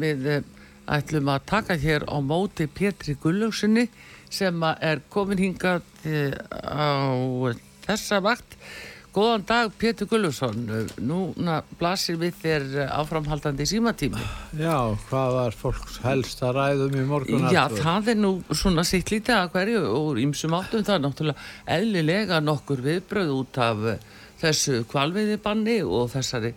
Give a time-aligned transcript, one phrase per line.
[0.00, 0.48] við eh,
[0.90, 3.88] ætlum að taka hér á móti Pétri Gullugssoni
[4.34, 7.54] sem er komin hingað eh, á
[7.86, 8.58] þessa vakt.
[9.14, 10.64] Góðan dag Pétur Gullugsson,
[11.06, 12.64] núna blasir við þér
[12.96, 14.18] áframhaldandi símatími.
[14.58, 17.46] Já, hvað var fólks helst að ræðum í morgun?
[17.54, 21.76] Já, það er nú svona sitt lítið að hverju og ímsum áttum það er náttúrulega
[21.76, 24.08] eðlilega nokkur viðbröð út af eh,
[24.42, 26.50] þessu kvalviðibanni og þessari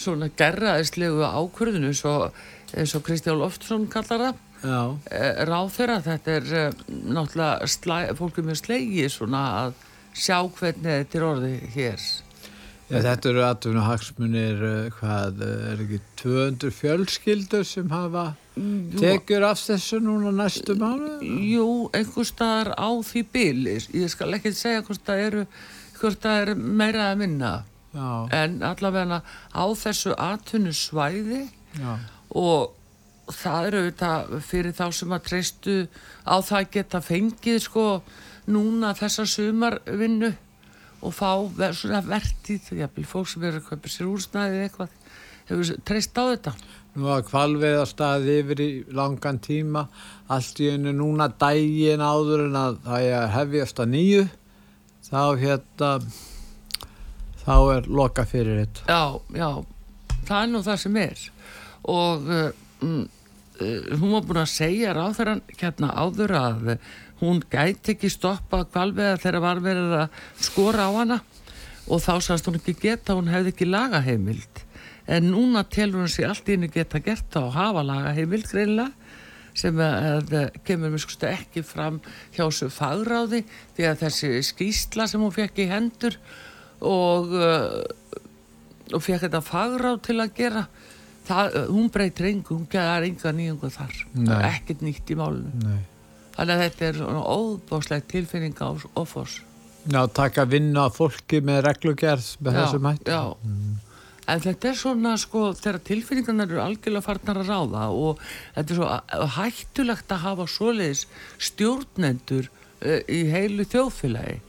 [0.00, 2.30] svona gerraðislegu ákvörðinu svo,
[2.76, 4.40] eins og Kristján Loftsson kallar það.
[5.10, 9.78] Eh, Ráð þeirra, þetta er eh, náttúrulega slæ, fólkum er slegið svona að
[10.12, 12.10] sjá hvernig þetta er orðið hér.
[12.90, 14.62] Já, þetta eru atvinna hagsmunir,
[14.98, 18.32] hvað, er ekki 200 fjölskyldur sem hafa
[18.98, 21.20] tekjur af þessu núna næstu mánu?
[21.22, 25.44] Jú, einhver staðar á því bíli, ég skal ekki segja hvort það eru,
[26.00, 27.52] hvort það er meira að minna,
[27.94, 28.10] Já,
[28.42, 31.40] en allavega á þessu atvinnu svæði
[31.74, 31.94] já,
[32.36, 32.76] og
[33.30, 35.76] það eru þetta fyrir þá sem að treystu
[36.26, 37.86] á það geta fengið sko
[38.50, 40.30] núna þessa sumarvinnu
[41.00, 41.30] og fá
[41.72, 44.96] svona vertið, jafnvel fólk sem eru að kaupa sér úrsnæðið eitthvað,
[45.48, 46.52] hefur treyst á þetta.
[46.90, 49.86] nú að kvalveiða staði yfir í langan tíma,
[50.28, 54.24] allt í einu núna dægin áður en að það er að hefjast að nýju,
[55.08, 55.90] þá hérna,
[57.44, 58.88] þá er loka fyrir þetta.
[58.90, 59.04] Já,
[59.38, 59.50] já,
[60.26, 61.28] það er nú það sem er
[61.88, 62.50] og uh,
[63.60, 66.70] hún var búin að segja ráþarann hérna áður að
[67.20, 71.20] hún gæti ekki stoppa kvalvega þegar var verið að skora á hana.
[71.90, 74.62] Og þá sannst hún ekki geta, hún hefði ekki lagaheimild.
[75.10, 78.92] En núna telur hún sig allt í henni geta gert það og hafa lagaheimild greinlega
[79.60, 81.98] sem að, að kemur mér skustu ekki fram
[82.36, 83.42] hjá þessu fagráði
[83.76, 86.16] því að þessi skýsla sem hún fekk í hendur
[86.86, 87.34] og
[88.94, 90.64] og fekk þetta fagráð til að gera
[91.30, 93.94] það, uh, hún breytir engu, hún gerðar enga nýjungu þar.
[94.26, 95.54] Er ekkert nýtt í málinu.
[95.64, 95.78] Nei.
[96.36, 99.40] þannig að þetta er óbáslega tilfinning á offors
[99.88, 103.10] Já, taka vinna fólki með reglugerð með þessum hætti.
[103.10, 103.22] já.
[104.30, 108.20] en þetta er svona sko þegar tilfinningarnar eru algjörlega farnar að ráða og
[108.54, 111.06] þetta er svo hættulegt að hafa svoleiðis
[111.48, 114.40] stjórnendur uh, í heilu þjóðfélagi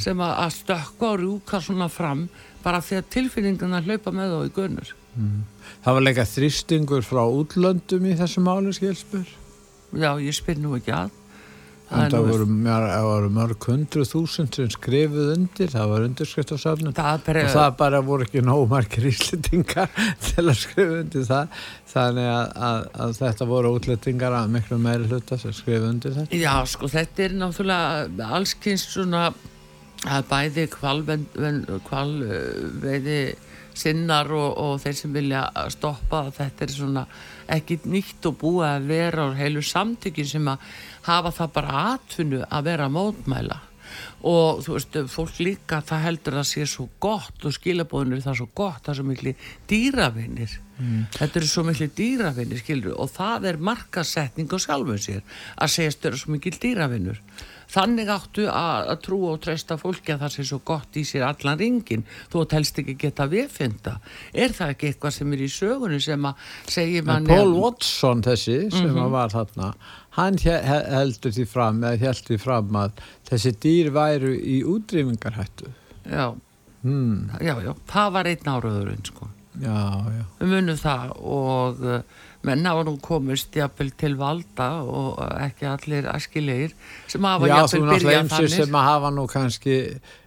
[0.00, 2.28] sem að, að stökka og rjúka svona fram
[2.62, 4.54] bara því að tilfinningarnar hlaupa með þá í
[5.16, 5.44] gunnur
[5.86, 9.26] Það var leika þrýstingur frá útlöndum í þessu máli, skilspur.
[9.96, 11.10] já, ég spyr nú ekki að
[11.86, 16.92] það nú- voru, mjör, það voru mörg hundru þúsund sem skrifuð undir, það var undirskriftafsafnum.
[16.96, 19.88] það er bara, Og það bara voru ekki nóg margir íslendingar
[20.26, 21.46] til að skrifa undir það.
[21.92, 26.34] Þannig að, að, að þetta voru útlendingar að miklu meiri hluta sem skrifa undir þetta.
[26.42, 29.28] Já, sko, þetta er náttúrulega allskynst svona
[30.06, 30.66] að bæði
[31.86, 33.20] kvalveiði
[33.76, 37.06] sinnar og, og þeir sem vilja stoppa þetta er svona
[37.56, 42.42] ekki nýtt og búið að vera á heilu samtökin sem að hafa það bara atvinnu
[42.48, 43.62] að vera mótmæla.
[44.26, 48.40] Og þú veist, fólk líka það heldur að sé svo gott og skilabóðinu það er
[48.40, 49.34] svo gott, það er svo miklu
[49.70, 50.56] dýravinnir
[51.16, 55.22] þetta eru svo miklu dýravinnir skilur og það er markasetning á sjálfum sér
[55.56, 57.22] að segjast vera svo mikil dýravinnur
[57.72, 61.24] þannig áttu að, að trúa og treysta fólki að það sé svo gott í sér
[61.26, 63.96] allan ringin þú telst ekki geta viðfinda
[64.32, 68.22] er það ekki eitthvað sem er í sögunni sem að segja En manni Paul Watson
[68.26, 69.72] þessi sem var þarna,
[70.16, 74.60] hann he- he- heldur því fram, eða held því fram að þessi dýr væru í
[74.64, 75.72] útrýmingarhættu.
[76.10, 76.34] já,
[76.86, 79.26] Hmm, já, já, það var einn áraðurinn sko.
[79.58, 79.74] Já,
[80.12, 80.24] já.
[80.38, 81.80] við munum það og
[82.46, 86.76] uh, menn hafa nú komist jafnvel til valda og ekki allir askilegir
[87.10, 89.76] sem hafa Já, þú jafnvel náttúrulega byrjað eins þannig sem að hafa nú kannski,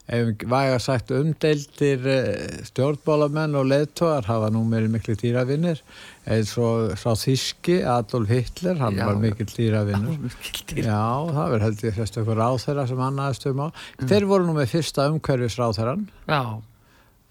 [0.10, 5.84] ef væga sagt umdeildir eh, stjórnbólamenn og leðtóar hafa nú meiri miklu dýravinnir
[6.30, 9.06] eins og sá þíski Adolf Hitler, hann Já.
[9.08, 10.34] var mikil dýravinnur.
[10.78, 11.02] Já,
[11.34, 13.68] það verður held ég fyrst okkur ráþæra sem hann aðeins um á.
[14.04, 16.42] Þeir voru nú með fyrsta umhverfis ráþæran, já,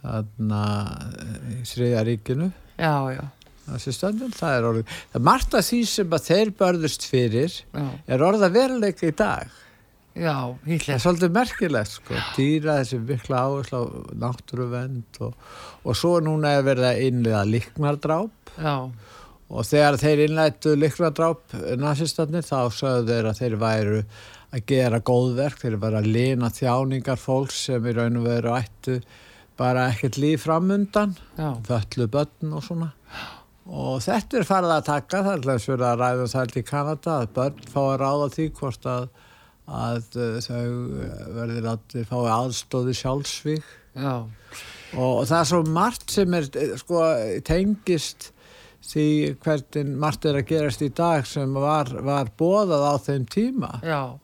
[0.03, 0.63] þarna
[1.23, 2.51] eh, í Þriðja ríkinu.
[2.79, 3.23] já, já,
[3.95, 4.99] stöndum, það er orðið.
[5.15, 9.57] Það margt af því sem að þeir börðust fyrir já, er orða veruleika í dag.
[10.19, 13.85] já Það Hitler er svolítið merkilegt sko, dýra þessi mikla áherslu á
[14.25, 15.37] náttúruvend og,
[15.85, 18.75] og svo núna er verið að innlega liknardráp já,
[19.49, 24.03] og þegar þeir innlættu liknardráp nazistarnir þá sögðu þeir að þeir væru
[24.49, 29.01] að gera góðverk, þeir væru að lina þjáningar fólks sem í raun og veru ættu
[29.59, 32.93] bara ekkert líf framundan, já, föllu börn og svona
[33.69, 36.65] og þetta er farið að taka það er alltaf verið að ræða um það í
[36.69, 39.09] Kanada að börn fá að ráða því hvort að,
[39.81, 40.65] að uh, þau
[41.37, 43.69] verður að fá aðstóði sjálfsvík
[43.99, 44.15] já,
[44.97, 47.05] og, og það er svo margt sem er eh, sko
[47.45, 48.33] tengist
[48.89, 49.09] því
[49.43, 53.73] hvernig margt er að gerast í dag sem var, var bóðað á þeim tíma.
[53.85, 54.17] Já,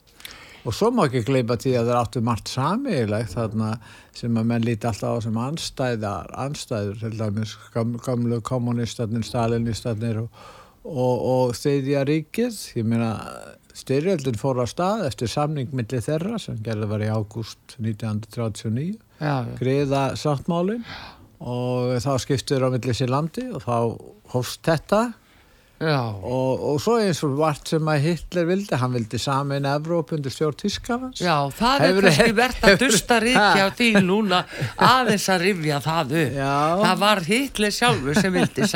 [0.65, 3.71] og svo má ekki gleypa því að það er áttu margt samílegt þarna
[4.17, 10.23] sem að menn líti alltaf á sem anstæðar, anstæður til dæmis gam- gamlu kommunistarnir, stalinistarnir
[10.23, 10.45] og,
[10.85, 13.11] og, og þriðja ríkið, ég meina
[13.75, 18.97] styrjöldin fór á stað eftir samning milli þeirra sem gerði var í ágúst 1939 já,
[19.19, 19.55] já.
[19.59, 20.85] greiða sáttmálin
[21.43, 23.75] og þá skiptur á milli sér landi og þá
[24.31, 25.01] hófst þetta.
[26.23, 30.31] Og, og svo eins og vart sem að Hitler vildi, hann vildi samin Evróp undir
[30.31, 34.39] stjórn Tískarans Já, það er Hefurðu- kannski verðt að dusta ríkja á því núna
[34.79, 36.37] aðeins að rifja það upp.
[36.39, 36.53] Já.
[36.85, 38.69] Það var Hitler sjálfur sem vildi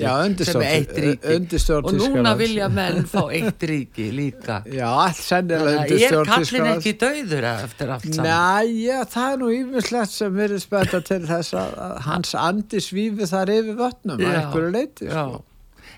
[0.00, 1.36] Já, undir sem stjórn- er eitt ríki.
[1.66, 4.58] stjórn Og núna vilja menn fá eitt ríki líka.
[4.72, 8.30] Já, allt sennilega undir að Er stjórn kallin Tískarans ekki dauður eftir allt saman?
[8.30, 13.28] Næ, já, það er nú yfirslegt sem verið spetta til þess að hans andi svífi
[13.28, 15.44] þar yfir vötnum að einhverju leiti Já, sko.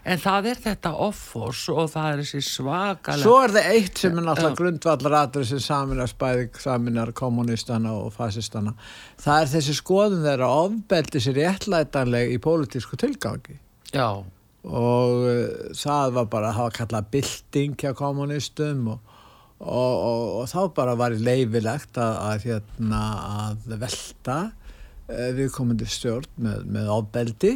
[0.05, 4.19] En það er þetta offors og það er þessi svakalega Svo er það eitt sem
[4.19, 8.77] er náttúrulega grundvallar aðrið sem saminar spæðing, saminar kommunistana og fasistana.
[9.23, 13.59] Það er þessi skoðun þeirra ofbeldi sér réttlætanleg í pólitísku tilgangi.
[13.93, 14.23] Já,
[14.63, 19.17] Og uh, það var bara að hafa kallað bylting hjá kommunistum og,
[19.59, 23.03] og, og, og þá bara var leifilegt að, að, hérna,
[23.49, 27.53] að velta uh, viðkomandi stjórn með, með ofbeldi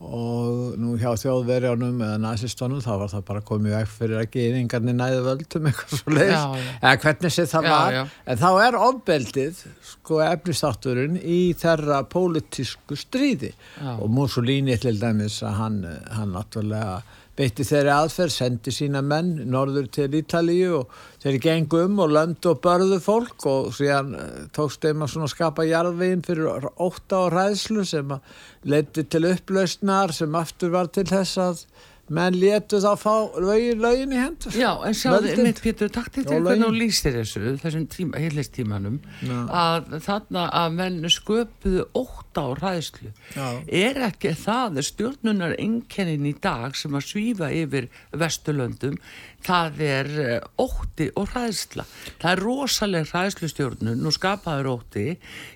[0.00, 4.96] og nú hjá þjóðverjánum eða nazistónum þá var það bara komið vekk fyrir að geðingarnir
[4.96, 8.02] næðu völdum eitthvað svo leiðis eða hvernig sér það Já, var já.
[8.24, 13.92] en þá er ofbeldið sko efnistátturinn í þeirra pólitísku stríði Já.
[13.98, 15.80] og Mussolini til dæmis að hann,
[16.16, 17.02] hann náttúrulega
[17.38, 22.52] beitti þeirri aðferð, sendi sína menn norður til Ítalíu og þeir gengu um og löndu
[22.52, 27.86] og börðu fólk og síðan eh, tókst þeim að skapa jarðveginn fyrir ótta og ræðslu
[27.88, 28.42] sem að
[28.74, 31.64] leiti til upplausnar sem aftur var til þess að
[32.10, 34.56] menn létu þá fá lögin, lögin í hendur.
[34.58, 38.98] Já, en sjáðu, mitt Pétur, takk til því hvernig þú lýstir þessu, þessum tíma, heilistímanum,
[39.46, 43.12] að þarna að menn sköpuðu ótta á ræðslu.
[43.36, 43.46] Já.
[43.66, 48.98] Er ekki það stjórnunar einkennin í dag sem að svífa yfir Vesturlöndum,
[49.46, 51.86] það er eh, ótti og ræðsla.
[52.20, 55.06] Það er rosaleg ræðslustjórnun, nú skapaður ótti,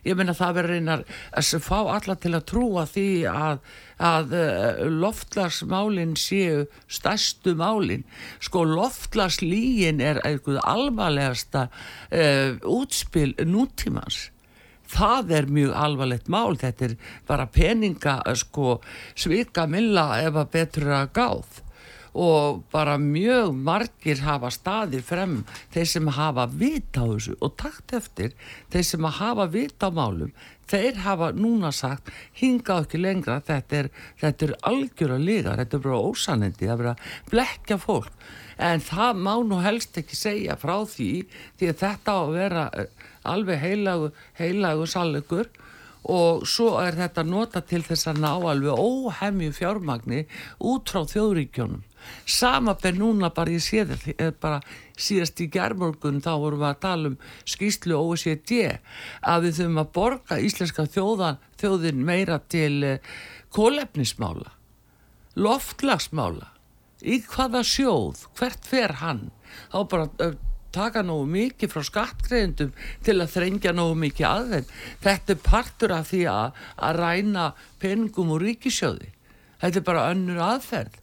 [0.07, 1.05] ég meina það verður einar
[1.35, 3.61] að fá alla til að trúa því að,
[4.03, 4.35] að
[4.91, 8.05] loftlagsmálinn séu stærstu málinn.
[8.43, 14.29] Sko loftlagslígin er eitthvað alvarlegasta uh, útspil nútímans.
[14.95, 16.97] Það er mjög alvarlegt mál, þetta er
[17.27, 18.81] bara peninga, eh, sko,
[19.17, 21.64] svika milla ef að betur að gáð
[22.15, 25.41] og bara mjög margir hafa staðir frem
[25.75, 27.35] þeir sem hafa vita á þessu.
[27.43, 28.37] Og takt eftir
[28.71, 30.31] þeir sem hafa vita á málum
[30.71, 33.91] þeir hafa núna sagt hingað ekki lengra, þetta er,
[34.21, 38.25] þetta er algjör að liga, þetta er bara ósanindi það er bara að blekja fólk.
[38.55, 41.11] En það má nú helst ekki segja frá því
[41.59, 45.51] því að þetta á að vera eh, alveg heilagu, heilagu sannleikur.
[46.05, 50.27] Og svo er þetta nota til þess að ná alveg óhemju fjármagni
[50.61, 51.81] út frá þjóðríkjónum.
[52.27, 54.61] Sama ber núna bara ég sé þetta, bara
[54.97, 57.19] síðast í gerðmorgun þá vorum við að tala um
[57.55, 58.55] skýslu OECD
[59.21, 63.13] að við þurfum að borga íslenska þjóðan, þjóðin meira til uh,
[63.55, 64.51] kólefnismála,
[65.35, 66.51] loftlagsmála,
[67.05, 69.29] í hvaða sjóð, hvert fer hann,
[69.73, 70.37] þá bara uh,
[70.75, 72.73] taka nógu mikið frá skattgreðendum
[73.07, 74.73] til að þrengja nógu mikið að þeim.
[75.05, 77.47] Þetta er partur af því að, að ræna
[77.83, 79.13] peningum úr ríkisjóði.
[79.63, 81.01] Þetta er bara önnur aðferð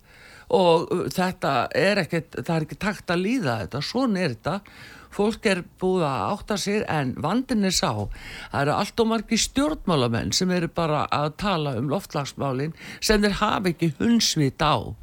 [0.55, 4.57] og uh, þetta er ekkert, það er ekki takt að líða þetta, svona er þetta.
[5.11, 7.89] Fólk er búið að átta sér en vandin er sá.
[8.53, 12.71] Það eru allt og margi stjórnmálamenn sem eru bara að tala um loftlagsmálin
[13.03, 14.95] sem þeir hafa ekki hundsvit á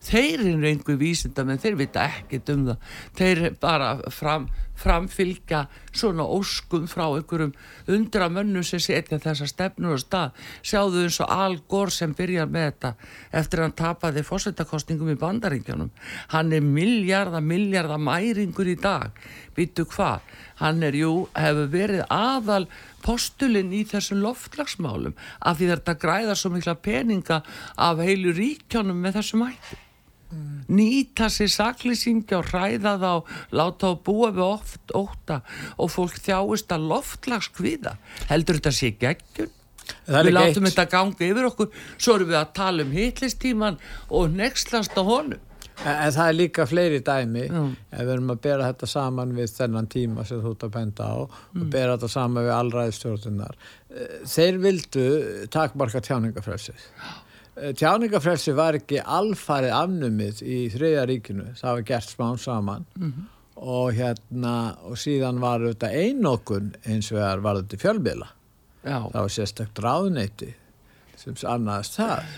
[0.00, 2.90] þeir eru einhver vísinda menn þeir vita ekkert um það.
[3.18, 4.46] Þeir bara fram,
[4.80, 7.52] framfylgja svona óskum frá einhverjum
[7.92, 10.36] undra mönnum sem setja þessa stefnur og stað.
[10.64, 12.92] Sjáðu eins og Al Gore sem byrjar með þetta
[13.42, 15.90] eftir að hann tapaði fórsetakostningum í bandaríkjanum
[16.32, 19.12] hann er miljarda, miljarda mæringur í dag.
[19.56, 20.24] Býtu hvað,
[20.62, 22.64] hann er jú hefur verið aðal
[23.04, 27.42] postulinn í þessum loftlagsmálum af því þetta græða svo mikla peninga
[27.76, 29.80] af heilu ríkjónum með þessum hætti
[30.70, 33.12] nýta sér saklýsingi og hræða þá
[33.58, 35.40] láta þá búa við oft óta
[35.76, 37.96] og fólk þjáist að loftlagskviða
[38.30, 38.92] heldur þetta sé
[40.20, 40.74] er við látum eitt.
[40.74, 45.46] þetta ganga yfir okkur svo erum við að tala um hitlistíman og nexlast á honum.
[45.80, 47.62] En, en það er líka fleiri dæmi Já.
[47.72, 51.08] ef við erum að bera þetta saman við þennan tíma sem þú ert að benda
[51.08, 53.58] á og bera þetta saman við allræðistjórnunar
[54.28, 55.06] þeir vildu
[55.50, 56.84] takmarka tjáningafrelsið
[57.76, 62.86] tjáningafrelsi var ekki alfarið afnumið í þriðja ríkinu, það var gert smán saman.
[62.96, 63.28] Mm -hmm.
[63.60, 68.28] og hérna og síðan var þetta einokun eins og það var þetta fjölbila
[68.84, 70.54] það var sérstaklega ráðneiti
[71.20, 72.30] sem annaðist það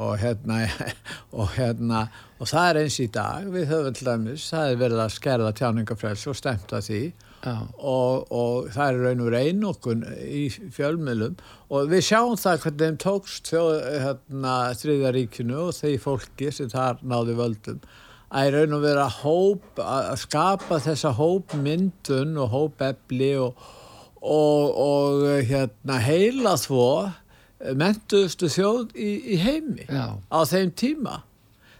[0.00, 0.60] og hérna
[1.38, 2.06] og hérna
[2.40, 3.44] og það er eins í dag.
[3.52, 7.02] Við höfum til dæmis, það er verið að skerða tjáningafrelsi og stemta því
[7.42, 11.36] og, og það er raun og reyn okkur í fjölmjölum
[11.72, 17.38] og við sjáum það hvernig þeim tókst hérna, þriðaríkinu og þeir fólki sem þar náði
[17.40, 17.82] völdum
[18.32, 23.66] að raun og vera hóp að skapa þessa hópmyndun og hópefli og,
[24.22, 27.10] og, og hérna, heila þvó
[27.78, 30.16] mentuðustu þjóð í, í heimi Já.
[30.18, 31.20] á þeim tíma.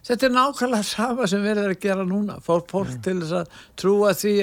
[0.02, 2.38] Þetta er nákvæmlega sama sem verður að gera núna.
[2.42, 4.35] Fólk, fólk til þess að trúa því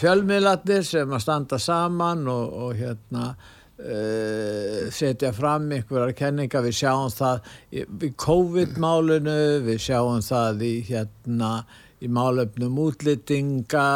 [0.00, 7.14] fjölmiðlarnir sem að standa saman og, og hérna uh, setja fram einhverjar kenningar, við sjáum
[7.14, 11.54] það í, í COVID-málunu, við sjáum það í hérna
[12.04, 13.88] í málöfnum útlýtinga,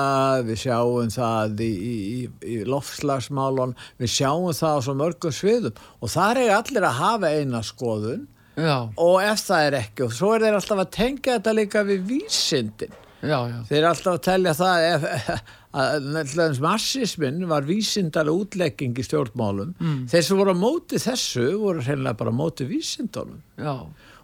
[0.46, 6.12] við sjáum það í, í, í lofslagsmálun, við sjáum það á svo mörgum sviðum og
[6.14, 8.26] þar er allir að hafa eina skoðun
[8.58, 8.88] Já.
[8.98, 12.08] og ef það er ekki og svo er þeir alltaf að tengja þetta líka við
[12.08, 13.58] vísindin já, já.
[13.68, 15.04] þeir er alltaf að telja það ef,
[15.76, 19.74] að massismin var vísindalega útlegging í stjórnmálum.
[19.78, 20.06] Mm.
[20.08, 23.42] þeir sem voru á móti þessu voru hreinlega bara á móti vísindunum.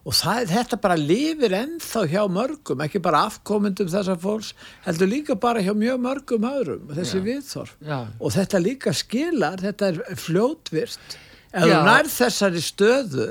[0.04, 4.52] Og það, þetta bara lifir ennþá hjá mörgum, ekki bara afkomundum þessar fólks,
[4.84, 7.24] heldur líka bara hjá mjög mörgum öðrum, þessi Já.
[7.24, 7.98] viðþorf Já.
[8.20, 11.16] og þetta líka skilar þetta er fljótvirt.
[11.54, 13.28] Þú nær þessari stöðu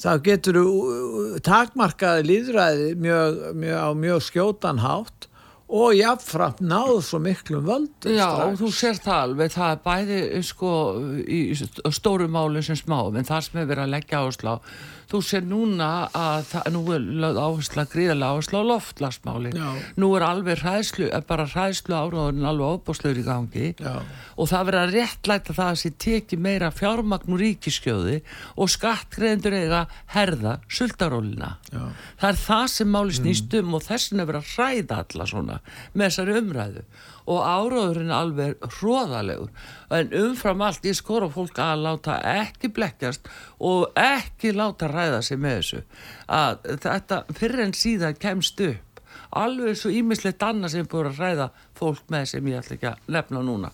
[0.00, 5.29] þá getur þú takmarkaði líðræði mjög, mjög, á mjög skjótanhátt
[5.70, 8.60] og jáfnframt náðu svo miklu völdu Já, strax.
[8.60, 10.70] þú sér það alveg það er bæði sko
[11.30, 11.40] í
[11.94, 14.56] stóru máli sem smá, en það sem er verið að leggja áslá
[15.10, 17.06] þú sér núna að það, nú er
[17.40, 19.54] áhersla gríðarlega áhersla á loftlagsmáli
[20.00, 23.72] nú er alveg hræðslu, bara hræðslu áraðurinn alveg óbúslegur í gangi.
[23.80, 24.00] Já.
[24.36, 28.20] og það verður að réttlæta það að sér teki meira fjármagn úr ríkiskjöði
[28.56, 33.76] og skattgreðendur eiga herða sultarólina það er það sem máli snýst um mm.
[33.76, 35.58] og þessin er verið að hræða alla svona
[35.92, 36.84] með þessari umræðu.
[37.30, 39.50] Og áraðurinn alveg hróðalegur
[39.94, 43.28] en umfram allt ég skor á fólk að láta ekki blekkjast
[43.66, 45.82] og ekki láta ræða sig með þessu
[46.38, 48.86] að þetta fyrir en síðan kemst upp.
[49.40, 53.14] Alveg svo ímislegt annað sem búið að ræða fólk með sem ég ætla ekki að
[53.16, 53.70] lefna núna